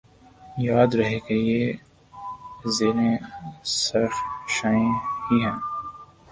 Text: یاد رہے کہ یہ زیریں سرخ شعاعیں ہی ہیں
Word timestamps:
یاد 0.57 0.91
رہے 0.95 1.19
کہ 1.25 1.33
یہ 1.33 1.61
زیریں 2.77 3.17
سرخ 3.75 4.15
شعاعیں 4.49 4.93
ہی 5.25 5.43
ہیں 5.43 5.57